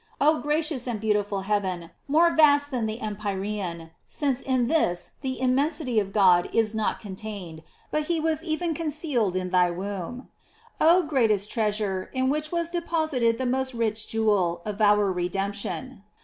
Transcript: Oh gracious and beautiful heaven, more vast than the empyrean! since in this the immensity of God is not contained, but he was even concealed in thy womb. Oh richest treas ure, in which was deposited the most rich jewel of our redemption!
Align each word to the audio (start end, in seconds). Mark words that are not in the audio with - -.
Oh 0.19 0.39
gracious 0.39 0.87
and 0.87 0.99
beautiful 0.99 1.41
heaven, 1.41 1.91
more 2.07 2.33
vast 2.35 2.71
than 2.71 2.87
the 2.87 3.01
empyrean! 3.01 3.91
since 4.09 4.41
in 4.41 4.65
this 4.65 5.11
the 5.21 5.39
immensity 5.39 5.99
of 5.99 6.11
God 6.11 6.49
is 6.51 6.73
not 6.73 6.99
contained, 6.99 7.61
but 7.91 8.05
he 8.05 8.19
was 8.19 8.43
even 8.43 8.73
concealed 8.73 9.35
in 9.35 9.51
thy 9.51 9.69
womb. 9.69 10.27
Oh 10.79 11.03
richest 11.03 11.51
treas 11.51 11.79
ure, 11.79 12.09
in 12.13 12.29
which 12.31 12.51
was 12.51 12.71
deposited 12.71 13.37
the 13.37 13.45
most 13.45 13.75
rich 13.75 14.07
jewel 14.07 14.63
of 14.65 14.81
our 14.81 15.11
redemption! 15.11 16.01